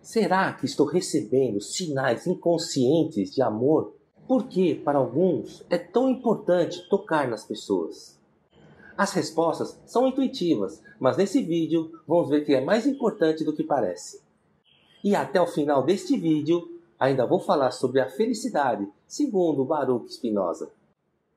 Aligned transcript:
Será 0.00 0.52
que 0.52 0.64
estou 0.64 0.86
recebendo 0.86 1.60
sinais 1.60 2.26
inconscientes 2.26 3.34
de 3.34 3.42
amor? 3.42 3.94
Por 4.26 4.46
que, 4.46 4.74
para 4.74 4.98
alguns, 4.98 5.64
é 5.68 5.78
tão 5.78 6.08
importante 6.08 6.88
tocar 6.88 7.28
nas 7.28 7.44
pessoas? 7.44 8.18
As 8.96 9.12
respostas 9.12 9.80
são 9.86 10.08
intuitivas, 10.08 10.82
mas 10.98 11.16
nesse 11.16 11.42
vídeo 11.42 12.00
vamos 12.06 12.28
ver 12.28 12.44
que 12.44 12.54
é 12.54 12.60
mais 12.60 12.86
importante 12.86 13.44
do 13.44 13.54
que 13.54 13.62
parece. 13.62 14.20
E 15.04 15.14
até 15.14 15.40
o 15.40 15.46
final 15.46 15.84
deste 15.84 16.16
vídeo, 16.16 16.80
ainda 16.98 17.26
vou 17.26 17.38
falar 17.38 17.70
sobre 17.70 18.00
a 18.00 18.08
felicidade, 18.08 18.88
segundo 19.06 19.64
Baruch 19.64 20.12
Spinoza. 20.12 20.72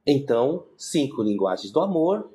Então, 0.06 0.66
cinco 0.76 1.22
linguagens 1.22 1.72
do 1.72 1.80
amor, 1.80 2.32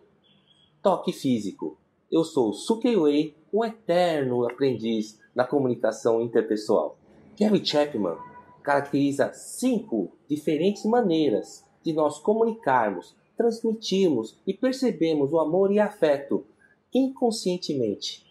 toque 0.81 1.13
físico. 1.13 1.77
Eu 2.11 2.23
sou 2.23 2.53
Sukei 2.53 2.97
Wei, 2.97 3.35
um 3.53 3.65
eterno 3.65 4.49
aprendiz 4.49 5.19
na 5.35 5.45
comunicação 5.45 6.23
interpessoal. 6.23 6.97
Gary 7.39 7.65
Chapman 7.65 8.17
caracteriza 8.63 9.33
cinco 9.33 10.13
diferentes 10.29 10.85
maneiras 10.85 11.65
de 11.83 11.93
nós 11.93 12.21
comunicarmos, 12.21 13.17
transmitirmos 13.37 14.39
e 14.47 14.55
percebemos 14.55 15.33
o 15.33 15.41
amor 15.41 15.73
e 15.73 15.81
afeto 15.81 16.47
inconscientemente. 16.95 18.25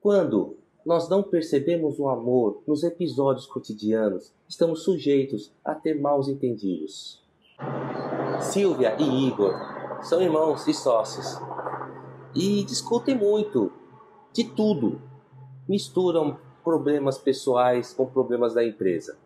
Quando 0.00 0.56
nós 0.84 1.08
não 1.08 1.22
percebemos 1.22 2.00
o 2.00 2.08
amor 2.08 2.60
nos 2.66 2.82
episódios 2.82 3.46
cotidianos, 3.46 4.32
estamos 4.48 4.82
sujeitos 4.82 5.52
a 5.64 5.76
ter 5.76 6.00
maus 6.00 6.26
entendidos. 6.26 7.22
Silvia 8.40 8.96
e 8.98 9.28
Igor 9.28 9.54
são 10.02 10.20
irmãos 10.20 10.66
e 10.66 10.74
sócios 10.74 11.40
e 12.34 12.64
discutem 12.64 13.16
muito 13.16 13.72
de 14.32 14.44
tudo. 14.44 15.00
Misturam 15.68 16.38
problemas 16.64 17.18
pessoais 17.18 17.92
com 17.92 18.06
problemas 18.06 18.54
da 18.54 18.64
empresa. 18.64 19.16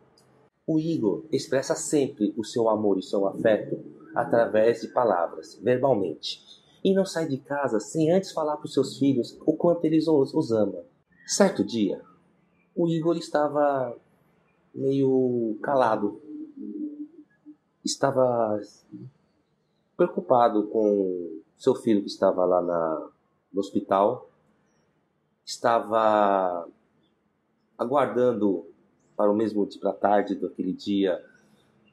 O 0.67 0.79
Igor 0.79 1.25
expressa 1.31 1.75
sempre 1.75 2.35
o 2.37 2.45
seu 2.45 2.69
amor 2.69 2.99
e 2.99 3.03
seu 3.03 3.27
afeto 3.27 3.79
através 4.15 4.81
de 4.81 4.89
palavras, 4.89 5.59
verbalmente, 5.63 6.41
e 6.83 6.95
não 6.95 7.05
sai 7.05 7.29
de 7.29 7.39
casa 7.39 7.79
sem 7.79 8.11
antes 8.11 8.33
falar 8.33 8.57
para 8.57 8.67
os 8.67 8.73
seus 8.73 8.99
filhos 8.99 9.39
o 9.47 9.53
quanto 9.53 9.85
eles 9.85 10.09
os, 10.09 10.35
os 10.35 10.51
amam. 10.51 10.85
Certo 11.27 11.65
dia, 11.65 12.01
o 12.75 12.89
Igor 12.89 13.17
estava 13.17 13.97
meio 14.75 15.59
calado. 15.63 16.21
Estava 17.85 18.61
preocupado 19.97 20.69
com 20.69 21.41
seu 21.57 21.75
filho 21.75 22.03
que 22.03 22.09
estava 22.09 22.45
lá 22.45 22.61
na, 22.61 23.09
no 23.53 23.61
hospital. 23.61 24.29
Estava 25.45 26.69
aguardando 27.79 28.67
para 29.17 29.31
o 29.31 29.35
mesmo 29.35 29.67
dia, 29.67 29.81
para 29.81 29.91
a 29.91 29.95
tarde 29.95 30.35
daquele 30.35 30.73
dia, 30.73 31.25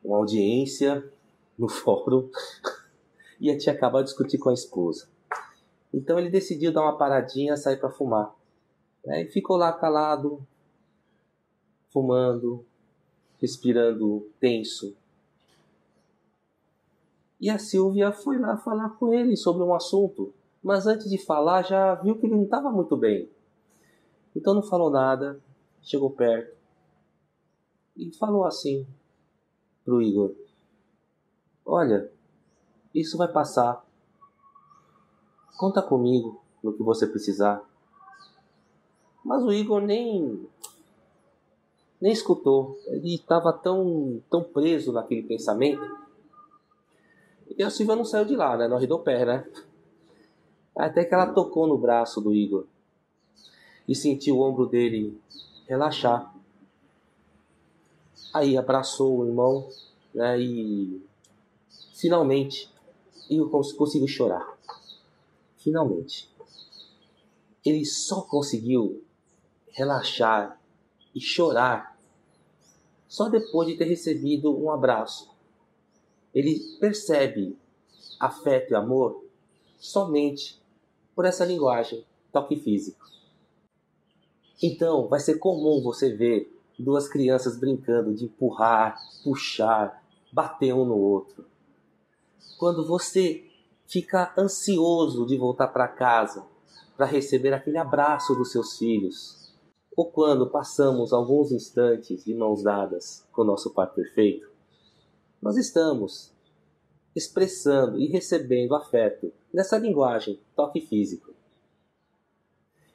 uma 0.04 0.18
audiência 0.18 1.10
no 1.58 1.70
fórum 1.70 2.30
e 3.40 3.56
tinha 3.58 3.74
acabado 3.74 4.04
de 4.04 4.10
discutir 4.10 4.38
com 4.38 4.50
a 4.50 4.54
esposa. 4.54 5.08
Então 5.94 6.18
ele 6.18 6.30
decidiu 6.30 6.72
dar 6.72 6.82
uma 6.82 6.98
paradinha, 6.98 7.56
sair 7.56 7.78
para 7.78 7.90
fumar. 7.90 8.34
Né? 9.06 9.24
E 9.24 9.26
ficou 9.28 9.58
lá 9.58 9.72
calado, 9.72 10.46
fumando, 11.90 12.66
respirando 13.40 14.28
tenso. 14.40 14.96
E 17.44 17.50
a 17.50 17.60
Silvia 17.60 18.14
foi 18.14 18.38
lá 18.40 18.56
falar 18.56 18.92
com 18.92 19.14
ele 19.14 19.36
sobre 19.36 19.64
um 19.64 19.76
assunto, 19.76 20.34
mas 20.64 20.88
antes 20.88 21.10
de 21.10 21.18
falar 21.18 21.62
já 21.64 21.94
viu 21.96 22.18
que 22.18 22.26
ele 22.26 22.36
não 22.36 22.46
estava 22.46 22.72
muito 22.72 22.96
bem. 22.96 23.30
Então 24.34 24.54
não 24.54 24.64
falou 24.64 24.90
nada, 24.90 25.38
chegou 25.82 26.10
perto 26.10 26.56
e 27.98 28.10
falou 28.14 28.46
assim 28.46 28.88
pro 29.84 30.02
Igor: 30.02 30.34
Olha, 31.66 32.10
isso 32.96 33.18
vai 33.18 33.28
passar. 33.28 33.86
Conta 35.58 35.82
comigo 35.82 36.42
no 36.64 36.72
que 36.72 36.82
você 36.82 37.06
precisar. 37.06 37.62
Mas 39.22 39.44
o 39.44 39.52
Igor 39.52 39.82
nem 39.82 40.48
nem 42.00 42.14
escutou. 42.14 42.80
Ele 42.88 43.16
estava 43.16 43.52
tão 43.52 44.22
tão 44.30 44.42
preso 44.42 44.94
naquele 44.94 45.24
pensamento. 45.24 46.03
E 47.58 47.64
a 47.64 47.70
Silvia 47.70 47.96
não 47.96 48.06
saiu 48.06 48.26
de 48.26 48.36
lá, 48.36 48.58
né? 48.58 48.68
Não 48.68 48.78
arredou 48.78 49.00
pé, 49.00 49.26
né? 49.26 49.46
Até 50.76 51.06
que 51.06 51.14
ela 51.14 51.28
tocou 51.28 51.68
no 51.68 51.78
braço 51.78 52.20
do 52.20 52.34
Igor 52.34 52.66
e 53.88 53.96
sentiu 53.96 54.38
o 54.38 54.42
ombro 54.42 54.66
dele 54.66 55.20
relaxar. 55.68 56.34
Aí 58.34 58.58
abraçou 58.58 59.20
o 59.20 59.28
irmão 59.28 59.70
né, 60.14 60.40
e 60.40 61.02
finalmente 61.94 62.72
Igor 63.30 63.50
conseguiu 63.76 64.08
chorar. 64.08 64.58
Finalmente. 65.58 66.30
Ele 67.64 67.86
só 67.86 68.22
conseguiu 68.22 69.04
relaxar 69.70 70.60
e 71.16 71.22
chorar 71.22 71.98
só 73.08 73.30
depois 73.30 73.68
de 73.68 73.78
ter 73.78 73.86
recebido 73.86 74.58
um 74.58 74.72
abraço. 74.72 75.33
Ele 76.34 76.60
percebe 76.80 77.58
afeto 78.20 78.72
e 78.72 78.76
amor 78.76 79.24
somente 79.78 80.62
por 81.16 81.26
essa 81.26 81.46
linguagem, 81.46 82.06
toque 82.32 82.56
físico. 82.56 83.06
Então, 84.62 85.08
vai 85.08 85.20
ser 85.20 85.38
comum 85.40 85.82
você 85.84 86.16
ver 86.16 86.50
duas 86.80 87.08
crianças 87.08 87.58
brincando 87.60 88.14
de 88.14 88.26
empurrar, 88.26 88.98
puxar, 89.24 90.04
bater 90.32 90.74
um 90.74 90.86
no 90.86 90.98
outro. 90.98 91.46
Quando 92.58 92.86
você 92.88 93.46
fica 93.86 94.34
ansioso 94.38 95.26
de 95.26 95.38
voltar 95.38 95.68
para 95.68 95.88
casa 95.88 96.46
para 96.96 97.06
receber 97.06 97.54
aquele 97.54 97.78
abraço 97.78 98.36
dos 98.36 98.52
seus 98.52 98.78
filhos, 98.78 99.54
ou 99.96 100.10
quando 100.12 100.50
passamos 100.50 101.12
alguns 101.12 101.52
instantes 101.52 102.24
de 102.24 102.34
mãos 102.34 102.64
dadas 102.64 103.28
com 103.32 103.44
nosso 103.44 103.74
Pai 103.74 103.88
perfeito, 103.88 104.53
nós 105.44 105.58
estamos 105.58 106.32
expressando 107.14 108.00
e 108.00 108.08
recebendo 108.08 108.74
afeto 108.74 109.32
nessa 109.54 109.78
linguagem 109.78 110.40
toque 110.56 110.80
físico. 110.80 111.34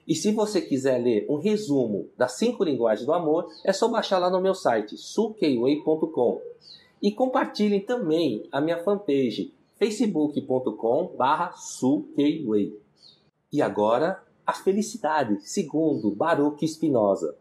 E 0.07 0.15
se 0.15 0.33
você 0.33 0.63
quiser 0.63 0.97
ler 0.97 1.27
um 1.29 1.37
resumo 1.37 2.09
das 2.17 2.33
cinco 2.33 2.65
linguagens 2.65 3.05
do 3.05 3.13
amor, 3.13 3.53
é 3.63 3.71
só 3.71 3.87
baixar 3.87 4.19
lá 4.19 4.31
no 4.31 4.41
meu 4.41 4.55
site, 4.55 4.97
sukeiway.com. 4.97 6.41
E 7.03 7.13
compartilhem 7.13 7.81
também 7.81 8.49
a 8.51 8.63
minha 8.63 8.83
fanpage, 8.83 9.53
facebook.com 9.77 11.15
barra 11.19 11.53
E 13.53 13.61
agora, 13.61 14.25
a 14.47 14.55
felicidade, 14.55 15.39
segundo 15.43 16.11
Baruch 16.11 16.67
Spinoza. 16.67 17.37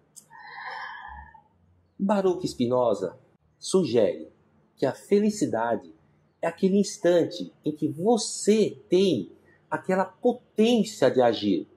Baruch 1.98 2.46
Spinoza 2.46 3.18
sugere 3.58 4.37
que 4.78 4.86
a 4.86 4.94
felicidade 4.94 5.94
é 6.42 6.48
aquele 6.48 6.78
instante 6.80 7.52
em 7.66 7.72
que 7.72 7.88
você 7.88 8.80
tem 8.88 9.32
aquela 9.70 10.06
potência 10.06 11.10
de 11.10 11.22
agir. 11.22 11.68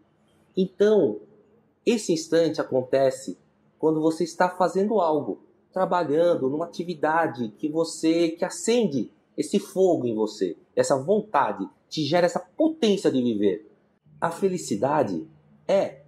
Então, 0.56 1.20
esse 1.84 2.12
instante 2.12 2.60
acontece 2.60 3.38
quando 3.78 4.00
você 4.00 4.24
está 4.24 4.50
fazendo 4.50 5.00
algo, 5.00 5.42
trabalhando 5.72 6.48
numa 6.48 6.66
atividade 6.66 7.48
que 7.58 7.68
você 7.68 8.30
que 8.30 8.44
acende 8.44 9.10
esse 9.36 9.58
fogo 9.58 10.06
em 10.06 10.14
você, 10.14 10.56
essa 10.76 10.96
vontade, 10.96 11.66
te 11.88 12.04
gera 12.04 12.26
essa 12.26 12.40
potência 12.40 13.10
de 13.10 13.22
viver. 13.22 13.70
A 14.20 14.30
felicidade 14.30 15.26
é 15.66 16.02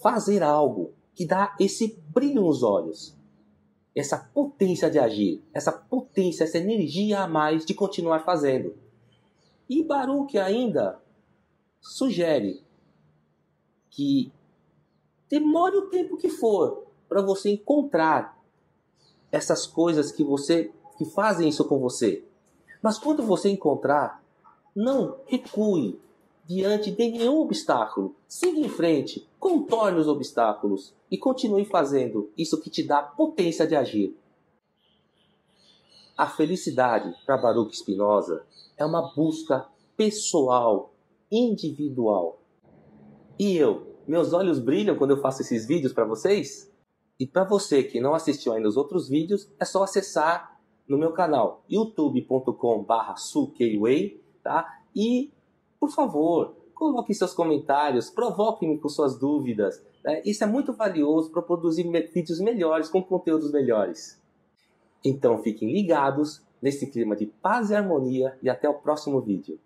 fazer 0.00 0.42
algo 0.42 0.92
que 1.14 1.26
dá 1.26 1.56
esse 1.58 2.00
brilho 2.08 2.42
nos 2.42 2.62
olhos, 2.62 3.16
essa 3.94 4.18
potência 4.18 4.90
de 4.90 4.98
agir, 4.98 5.42
essa 5.52 5.70
potência, 5.70 6.44
essa 6.44 6.58
energia 6.58 7.20
a 7.20 7.28
mais 7.28 7.64
de 7.64 7.74
continuar 7.74 8.20
fazendo. 8.20 8.74
E 9.68 9.82
Baruch 9.82 10.36
ainda 10.38 11.00
sugere 11.80 12.62
que 13.90 14.32
demore 15.28 15.76
o 15.76 15.88
tempo 15.88 16.16
que 16.16 16.28
for 16.28 16.86
para 17.08 17.22
você 17.22 17.50
encontrar 17.50 18.36
essas 19.30 19.66
coisas 19.66 20.10
que 20.10 20.24
você 20.24 20.72
que 20.96 21.04
fazem 21.04 21.48
isso 21.48 21.64
com 21.64 21.78
você. 21.78 22.24
Mas 22.82 22.98
quando 22.98 23.22
você 23.22 23.48
encontrar, 23.48 24.22
não 24.74 25.18
recue, 25.26 26.00
diante 26.46 26.90
de 26.90 27.10
nenhum 27.10 27.40
obstáculo. 27.40 28.14
Siga 28.28 28.58
em 28.58 28.68
frente, 28.68 29.26
contorne 29.38 29.98
os 29.98 30.08
obstáculos 30.08 30.94
e 31.10 31.18
continue 31.18 31.64
fazendo 31.64 32.30
isso 32.36 32.60
que 32.60 32.70
te 32.70 32.82
dá 32.82 33.02
potência 33.02 33.66
de 33.66 33.74
agir. 33.74 34.16
A 36.16 36.28
felicidade 36.28 37.12
para 37.26 37.36
Baruch 37.36 37.76
Spinoza 37.76 38.46
é 38.76 38.84
uma 38.84 39.12
busca 39.14 39.66
pessoal, 39.96 40.94
individual. 41.30 42.40
E 43.38 43.56
eu, 43.56 43.94
meus 44.06 44.32
olhos 44.32 44.58
brilham 44.60 44.96
quando 44.96 45.10
eu 45.10 45.20
faço 45.20 45.42
esses 45.42 45.66
vídeos 45.66 45.92
para 45.92 46.04
vocês? 46.04 46.72
E 47.18 47.26
para 47.26 47.42
você 47.44 47.82
que 47.82 48.00
não 48.00 48.14
assistiu 48.14 48.52
ainda 48.52 48.68
os 48.68 48.76
outros 48.76 49.08
vídeos, 49.08 49.50
é 49.58 49.64
só 49.64 49.82
acessar 49.82 50.60
no 50.88 50.96
meu 50.98 51.12
canal 51.12 51.64
youtube.com/sukway, 51.68 54.22
tá? 54.42 54.82
E 54.94 55.32
por 55.84 55.90
favor, 55.90 56.56
coloque 56.72 57.12
seus 57.12 57.34
comentários, 57.34 58.08
provoque-me 58.08 58.78
com 58.78 58.88
suas 58.88 59.18
dúvidas. 59.18 59.84
Né? 60.02 60.22
Isso 60.24 60.42
é 60.42 60.46
muito 60.46 60.72
valioso 60.72 61.30
para 61.30 61.42
produzir 61.42 61.84
vídeos 62.10 62.40
melhores 62.40 62.88
com 62.88 63.02
conteúdos 63.02 63.52
melhores. 63.52 64.18
Então 65.04 65.42
fiquem 65.42 65.70
ligados 65.70 66.42
nesse 66.62 66.86
clima 66.86 67.14
de 67.14 67.26
paz 67.26 67.68
e 67.68 67.74
harmonia 67.74 68.34
e 68.42 68.48
até 68.48 68.66
o 68.66 68.72
próximo 68.72 69.20
vídeo. 69.20 69.60